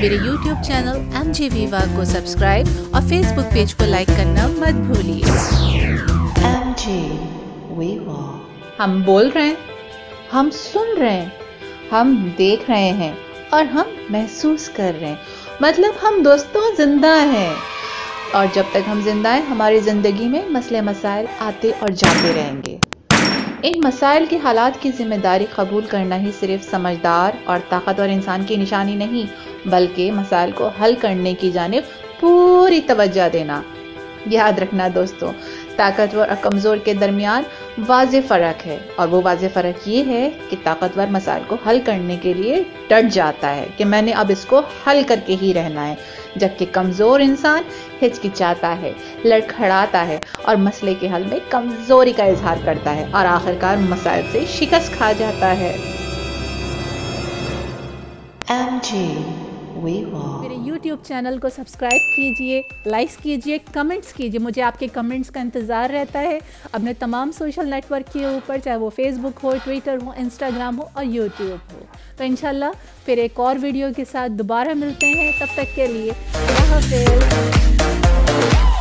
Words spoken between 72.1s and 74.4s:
تو انشاءاللہ پھر ایک اور ویڈیو کے ساتھ